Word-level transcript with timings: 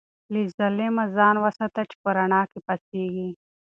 له 0.31 0.39
ظلمه 0.57 1.03
ځان 1.17 1.35
وساته 1.43 1.81
چې 1.89 1.95
په 2.01 2.09
رڼا 2.17 2.41
کې 2.51 2.59
پاڅېږې. 2.67 3.29